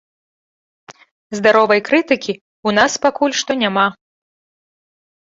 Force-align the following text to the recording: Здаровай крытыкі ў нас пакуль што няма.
Здаровай 1.39 1.79
крытыкі 1.89 2.33
ў 2.37 2.69
нас 2.79 2.91
пакуль 3.05 3.37
што 3.43 3.51
няма. 3.65 3.85